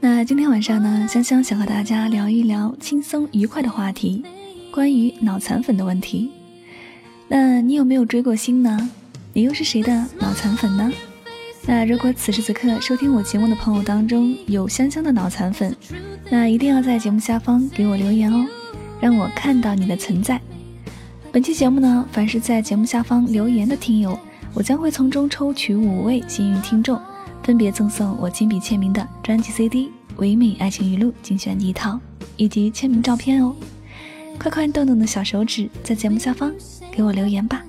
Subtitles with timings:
[0.00, 4.24] 那今天晚上呢，香香想和大家聊一聊轻松愉快的话题，
[4.72, 6.30] 关于脑残粉的问题。
[7.28, 8.90] 那你有没有追过星呢？
[9.32, 10.92] 你又是谁的脑残粉呢？
[11.66, 15.74] 那如果此时此刻收听我节目的朋友当中有香香的脑残粉，
[16.28, 18.44] 那一定要在节目下方给我留言哦，
[19.00, 20.40] 让我看到你的存在。
[21.30, 24.18] 本期节目呢，凡是在节目下方留言的听友。
[24.54, 27.00] 我将会从中抽取五位幸运听众，
[27.42, 29.86] 分别赠送我亲笔签名的专辑 CD
[30.16, 31.98] 《唯美爱情语录》精选一套，
[32.36, 33.54] 以及签名照片哦！
[34.38, 36.52] 快快动动的小手指，在节目下方
[36.90, 37.62] 给我留言吧。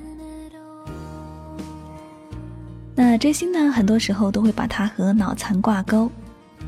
[2.96, 6.12] 那追星呢，很多时候都会把它和脑残挂钩。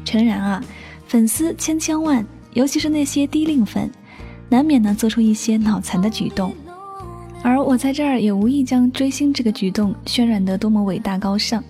[0.05, 0.63] 诚然啊，
[1.07, 3.91] 粉丝千千万，尤其是那些低龄粉，
[4.49, 6.55] 难免呢做出一些脑残的举动。
[7.45, 11.63] 而我在这儿也无意将追星这个举动渲染得多么伟大高尚，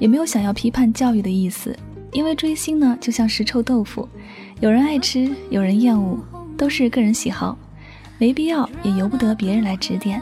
[0.00, 1.78] 也没有想要批判教育的意思。
[2.10, 4.08] 因为追星呢，就像是臭豆腐，
[4.58, 6.18] 有人爱吃，有人厌恶，
[6.58, 7.56] 都是个人喜好，
[8.18, 10.20] 没必要也由不得别人来指点。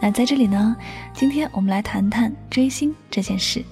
[0.00, 0.76] 那在这里呢，
[1.12, 3.64] 今天我们来谈谈追星这件事。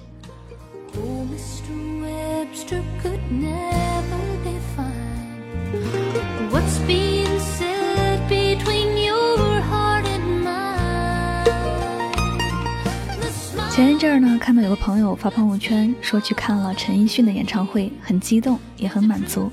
[13.73, 19.51] 前一阵儿呢，看到有个朋友发朋友圈说去看了陈奕迅的演唱会，很激动，也很满足。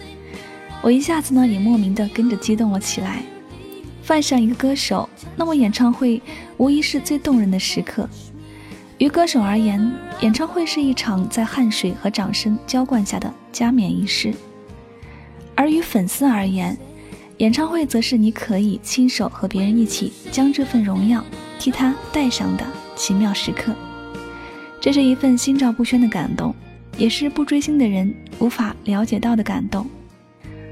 [0.82, 3.22] 我一下子呢也莫名的跟着激动了起来。
[4.02, 6.20] 犯上一个歌手，那么演唱会
[6.58, 8.06] 无疑是最动人的时刻。
[8.98, 14.34] 于歌手而言，演唱会是一场在汗水和掌声浇灌下的加冕仪式；
[15.54, 16.76] 而于粉丝而言，
[17.38, 21.24] 演唱会则是你可以亲手和别人一起将这份荣耀
[21.58, 23.74] 替他戴上的奇妙时刻。
[24.80, 26.54] 这是一份心照不宣的感动，
[26.96, 29.86] 也是不追星的人无法了解到的感动。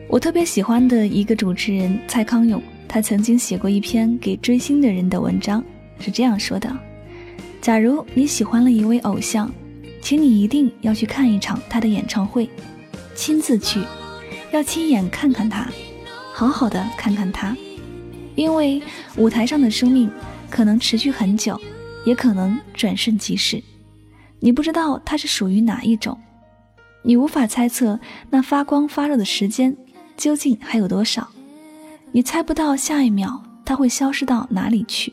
[0.09, 5.63] 我特别喜欢的一个主持人蔡康永，他曾经写过一篇给追星的人的文章，
[6.01, 6.75] 是这样说的：
[7.61, 9.53] 假如你喜欢了一位偶像，
[10.01, 12.49] 请你一定要去看一场他的演唱会，
[13.15, 13.83] 亲自去，
[14.53, 15.69] 要亲眼看看他，
[16.33, 17.55] 好好的看看他，
[18.35, 18.81] 因为
[19.19, 20.11] 舞台上的生命
[20.49, 21.61] 可能持续很久，
[22.07, 23.63] 也可能转瞬即逝。
[24.41, 26.19] 你不知道它是属于哪一种，
[27.03, 27.99] 你无法猜测
[28.31, 29.77] 那发光发热的时间
[30.17, 31.29] 究竟还有多少，
[32.13, 35.13] 你猜不到下一秒它会消失到哪里去。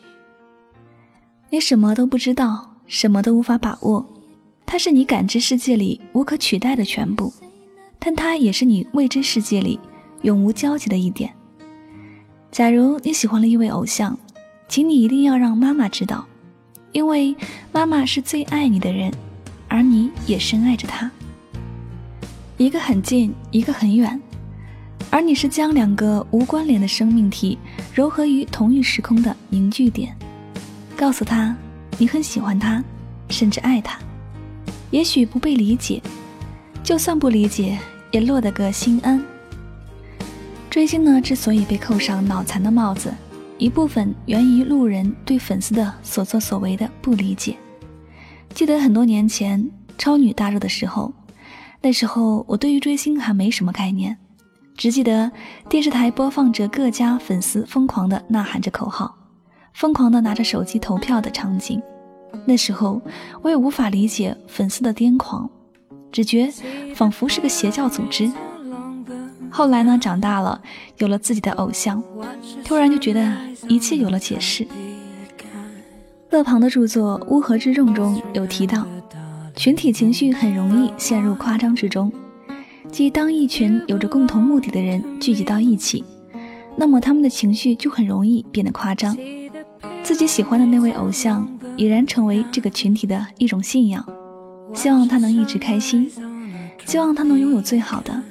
[1.49, 4.05] 你什么都不知道，什么都无法把握，
[4.65, 7.31] 它是你感知世界里无可取代的全部，
[7.97, 9.79] 但它也是你未知世界里
[10.23, 11.33] 永无交集的一点。
[12.51, 14.17] 假如你喜欢了一位偶像，
[14.67, 16.25] 请你一定要让妈妈知道。
[16.95, 17.35] 因为
[17.73, 19.11] 妈妈是最爱你的人，
[19.67, 21.11] 而你也深爱着她。
[22.55, 24.17] 一个很近，一个很远，
[25.09, 27.57] 而你是将两个无关联的生命体
[27.93, 30.15] 糅合于同一时空的凝聚点。
[30.95, 31.53] 告诉他，
[31.97, 32.81] 你很喜欢他，
[33.29, 33.99] 甚至爱他。
[34.89, 36.01] 也许不被理解，
[36.81, 37.77] 就算不理解，
[38.11, 39.21] 也落得个心安。
[40.69, 43.13] 追星呢，之所以被扣上脑残的帽子。
[43.57, 47.55] 一部分源于路人对粉丝的所作所为的不理解。
[48.53, 51.13] 记得很多年前超女大热的时候，
[51.81, 54.17] 那时候我对于追星还没什么概念，
[54.75, 55.31] 只记得
[55.69, 59.15] 电视台播放着各家粉丝疯狂的呐喊着口号，
[59.73, 61.81] 疯狂的拿着手机投票的场景。
[62.45, 63.01] 那时候
[63.41, 65.49] 我也无法理解粉丝的癫狂，
[66.11, 66.51] 只觉
[66.93, 68.29] 仿佛是个邪教组织。
[69.55, 70.61] 后来呢，长大了，
[70.97, 72.03] 有了自己的偶像，
[72.65, 73.33] 突然就觉得
[73.69, 74.67] 一切有了解释。
[76.29, 78.85] 勒庞的著作《乌合之众》中有提到，
[79.55, 82.11] 群体情绪很容易陷入夸张之中，
[82.91, 86.03] 即当一群有着共同目的的人聚集到一起，
[86.75, 89.17] 那么他们的情绪就很容易变得夸张。
[90.03, 91.47] 自己喜欢的那位偶像
[91.77, 94.05] 已然成为这个群体的一种信仰，
[94.73, 96.11] 希望他能一直开心，
[96.85, 98.21] 希望他能拥有最好的。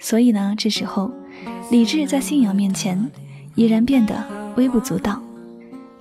[0.00, 1.10] 所以呢，这时候，
[1.70, 3.10] 理智在信仰面前
[3.54, 4.14] 已然变得
[4.56, 5.22] 微不足道。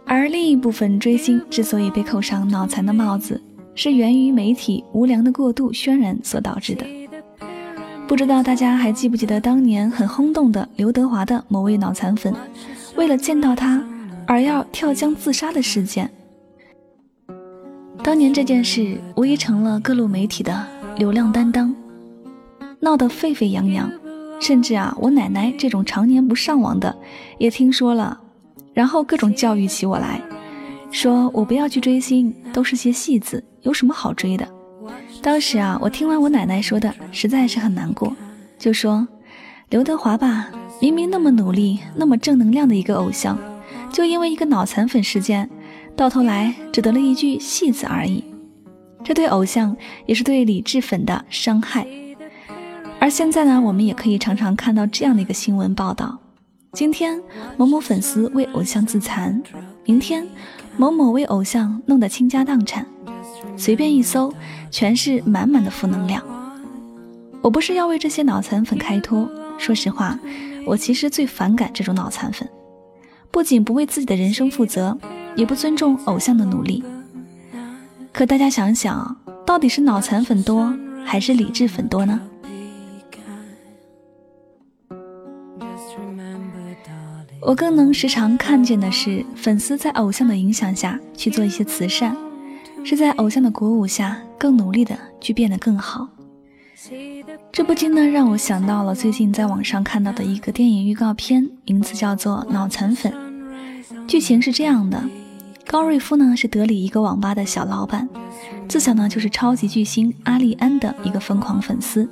[0.06, 3.40] 而另一部分追星之所以被扣上脑残的帽子，
[3.75, 6.86] 是源于媒体无良的过度渲染所导致的。
[8.07, 12.34] 不知道大家还记不记得当年很轰动的刘德华的某位脑残粉，
[12.95, 13.84] 为了见到他
[14.25, 16.10] 而要跳江自杀的事件？
[18.02, 20.66] 当年这件事无疑成了各路媒体的
[20.98, 21.75] 流量担当，
[22.80, 23.92] 闹得沸沸扬扬。
[24.42, 26.96] 甚至啊，我奶奶这种常年不上网的，
[27.38, 28.18] 也听说了，
[28.74, 30.22] 然后各种教育起我来，
[30.92, 34.48] 说我不要去追星，都是些戏子，有什么好追的？
[35.22, 38.16] 当时啊，我听完我奶奶说的，实在是很难过，
[38.58, 39.06] 就说
[39.72, 40.48] 刘德华吧，
[40.80, 43.38] 明明那么努力、那么正能量的一个偶像，
[43.92, 45.50] 就因为一个脑残粉事件，
[45.98, 48.24] 到头来只得了一句戏子而已，
[49.04, 51.86] 这对偶像也是对理智粉的伤害。
[53.00, 56.19] 而现在呢，我们也可以常常看到这样的一个新闻报道：
[56.74, 57.19] 今天
[57.56, 59.42] 某某粉丝为偶像自残，
[59.86, 60.28] 明天
[60.75, 62.86] 某某为偶像弄得倾家荡产，
[63.56, 64.34] 随便一搜，
[64.69, 66.22] 全是满满的负能量。
[67.42, 70.19] 我不是要为这些脑残粉开脱，说实话，
[70.68, 72.48] 我其实最反感这种脑残粉，
[73.31, 74.95] 不仅不为自己的人生负责，
[75.38, 76.84] 也不尊重偶像的努力。
[78.12, 80.74] 可大家想想，到底是脑残粉多，
[81.06, 82.19] 还是理智粉多呢？
[87.42, 92.16] 我更能时常看见的是，粉丝在偶像的影响下去做一些慈善，
[92.84, 96.08] 是在偶像的鼓舞下更努力的去变得更好。
[97.52, 103.12] 这不禁呢让我想到了最近在网上看到的一个电影预告片，名字叫做《脑残粉》。
[104.06, 105.02] 剧情是这样的：
[105.66, 108.08] 高瑞夫呢是德里一个网吧的小老板，
[108.68, 112.10] 自小呢就是超级巨星阿利安的一个疯狂粉丝，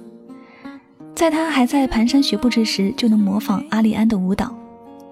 [1.14, 4.56] 在他还在蹒跚学步之时，就能模仿阿利安的舞蹈。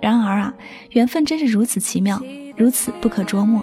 [0.06, 0.54] 然而啊，
[0.92, 2.22] 缘分真是如此奇妙，
[2.56, 3.60] 如此不可捉摸。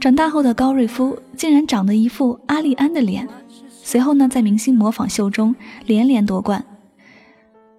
[0.00, 3.28] 长大后的高瑞夫竟然长得一副阿丽安的脸，
[3.70, 5.54] 随后呢，在明星模仿秀中
[5.86, 6.64] 连连夺冠。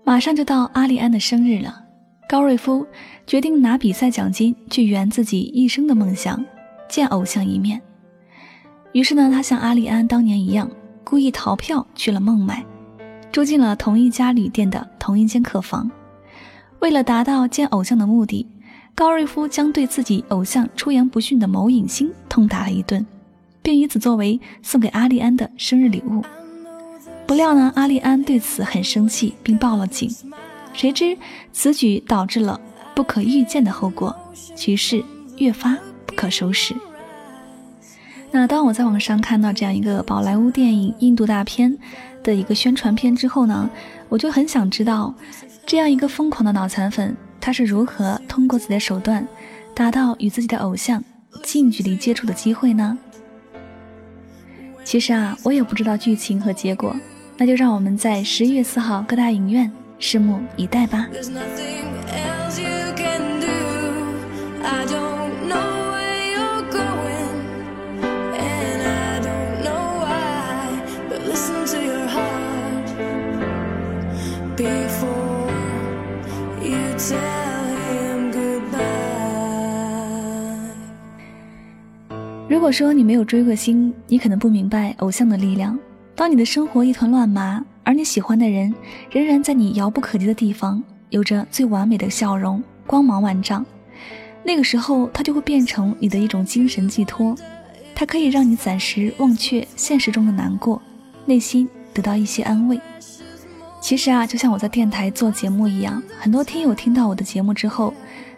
[0.05, 1.83] 马上就到阿丽安的生日了，
[2.29, 2.87] 高瑞夫
[3.27, 6.41] 决定拿比赛奖金去圆自己一生的梦想，
[6.87, 7.81] 见偶像一面。
[8.93, 10.71] 于是呢，他像阿丽安当年一样，
[11.03, 12.63] 故意逃票去了孟买，
[13.33, 15.91] 住进了同一家旅店的同一间客房。
[16.85, 18.45] 为了达到见偶像的目的，
[18.93, 23.03] 高瑞夫将对自己偶像出言不逊的某影星痛打了一顿，
[23.63, 26.23] 并以此作为送给阿丽安的生日礼物。
[27.25, 30.07] 不料呢，阿丽安对此很生气，并报了警。
[30.73, 31.17] 谁知
[31.51, 32.61] 此举导致了
[32.93, 34.15] 不可预见的后果，
[34.55, 35.03] 局势
[35.37, 36.75] 越发不可收拾。
[38.29, 41.75] 那当我在网上看到这样一个宝莱坞电影印度大片
[42.21, 43.67] 的一个宣传片之后呢，
[44.15, 45.13] 我就很想知道。
[45.65, 49.27] 这样一个疯狂的脑残粉，他是如何通过自己的手段，
[49.73, 51.03] 达到与自己的偶像
[51.43, 52.97] 近距离接触的机会呢？
[54.85, 56.95] 其实啊，我也不知道剧情和结果，
[57.35, 59.69] 那就让我们在十一月四号各大影院
[59.99, 61.09] 拭目以待吧。
[82.55, 85.77] 如果说你没有追过星，你可能不明白偶像的力量。
[86.15, 88.73] 当你的生活一团乱麻，而你喜欢的人
[89.11, 93.65] 仍然在你遥不可及的地方，有着最完美的笑容，光芒万丈，
[94.41, 97.35] 那个时候他就会变成你的一种精神寄托，
[97.93, 100.81] 它可以让你暂时忘却现实中的难过，
[101.25, 102.79] 内心得到一些安慰。
[103.81, 107.93] 其实啊，就像我在电台做节目一样，很多听友听到我的节目之后，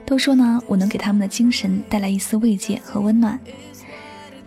[0.07, 3.39] 都说呢，我能给他们的精神带来一丝慰藉和温暖。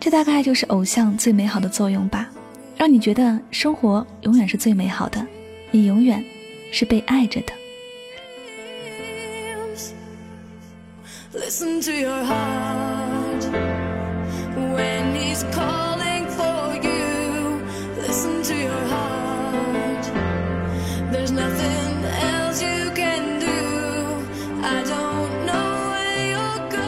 [0.01, 2.27] 这大概就是偶像最美好的作用吧，
[2.75, 5.23] 让你觉得生活永远是最美好的，
[5.69, 6.25] 你永远
[6.71, 7.53] 是被爱着的。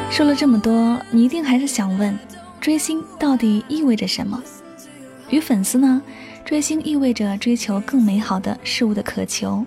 [0.10, 2.18] 说了这么多，你一定还是想问。
[2.64, 4.42] 追星到底意味着什么？
[5.30, 6.02] 与粉丝呢？
[6.46, 9.66] 追星意味着追求更美好的事物的渴求。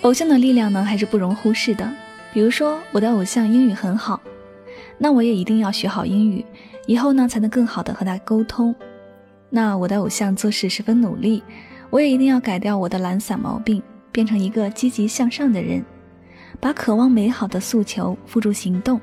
[0.00, 1.92] 偶像的力量呢，还是不容忽视的。
[2.32, 4.18] 比如说，我的偶像英语很好，
[4.96, 6.42] 那我也一定要学好英语，
[6.86, 8.74] 以后呢才能更好的和他沟通。
[9.50, 11.42] 那我的偶像做事十分努力，
[11.90, 15.84] 我也一定要改掉我的懒散毛病，变成一个积极向上的人，
[16.60, 18.98] 把渴望美好的诉求付诸行动。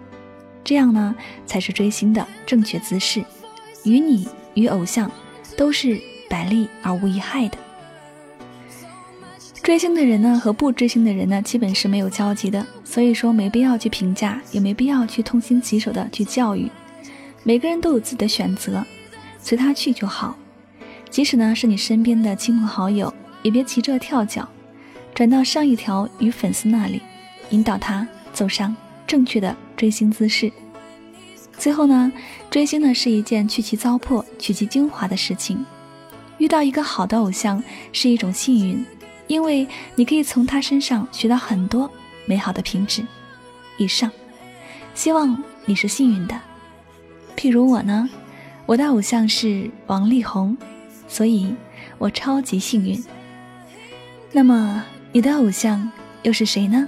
[0.66, 3.24] 这样呢，才是追星的正确姿势，
[3.86, 5.10] 与你与偶像
[5.56, 7.58] 都是百利而无一害的。
[9.62, 16.70] 追星的人呢，和不追星的人呢，基本是没有交集的，所以说没必要去评价，也没必要去痛心疾首的去教育。
[17.44, 18.84] 每个人都有自己的选择，
[19.40, 20.36] 随他去就好。
[21.12, 24.48] 即使呢是你身边的亲朋好友，也别急着跳脚，
[25.14, 27.02] 转到上一条与粉丝那里，
[27.52, 28.76] 引导他走上
[29.08, 30.52] 正确的追星姿势。
[31.58, 32.12] 最后呢，
[32.50, 35.66] 追星呢是一件去其糟粕、取其精华的事情。
[36.38, 38.86] 遇到一个好的偶像是一种幸运。
[39.28, 41.90] 因为你可以从他身上学到很多
[42.28, 43.04] 美好的品质。
[43.76, 44.12] 以上，
[44.94, 46.40] 希望你是幸运的。
[47.36, 48.08] 譬如我呢，
[48.68, 50.56] 我的偶像是王力宏，
[51.08, 51.56] 所以
[51.98, 53.04] 我超级幸运。
[54.32, 56.88] 那么你的偶像又是谁呢？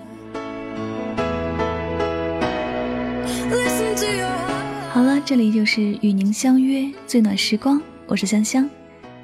[5.27, 8.69] 这里就是与您相约最暖时光，我是香香。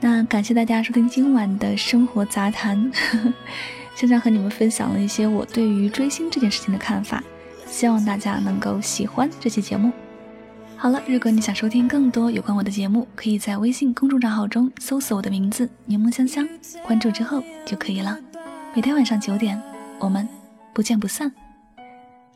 [0.01, 2.91] 那感谢大家收听今晚的生活杂谈，
[3.95, 7.24] 香香和你们分享了一些我对于追星这件事情的看法，
[7.67, 9.93] 希望大家能够喜欢这期节目。
[10.75, 16.45] 好了，如果你想收听更多有关我的节目，可以在微信公众账号中搜索我的名字柠檬香香，
[16.86, 18.19] 关注之后就可以了。
[18.75, 19.57] 每天晚上九点，
[20.00, 20.27] 我们
[20.74, 21.31] 不见不散。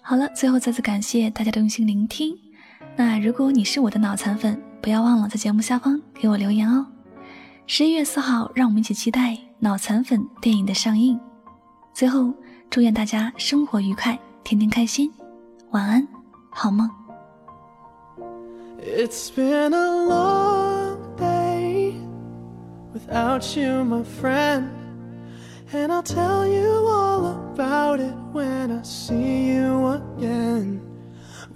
[0.02, 2.34] 好了，最后再次感谢大家的用心聆听。
[3.00, 6.84] 那如果你是我的脑残粉，不要忘了在节目下方给我留言哦。
[7.68, 11.20] 十一月四号，让我们一起期待《脑残粉》电影的上映。
[11.94, 12.34] 最后，
[12.72, 15.12] 祝愿大家生活愉快，天天开心，
[15.70, 16.08] 晚安，
[16.50, 16.90] 好梦。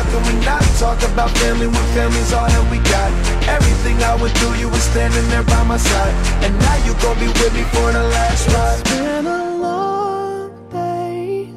[0.00, 3.12] How can we not talk about family when family's all that we got?
[3.46, 6.14] Everything I would do, you were standing there by my side.
[6.42, 8.80] And now you gon' be with me for the last ride.
[8.80, 11.52] It's been a long day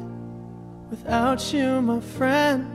[0.90, 2.66] without you, my friend.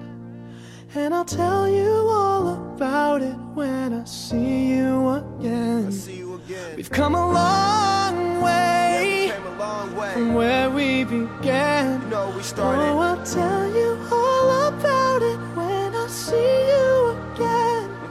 [0.95, 5.91] And I'll tell you all about it when I see you again.
[5.91, 6.77] See you again.
[6.77, 10.13] We've come a long way, yeah, a long way.
[10.13, 12.01] from where we began.
[12.01, 12.81] You know, we started.
[12.81, 13.88] Oh, I'll tell you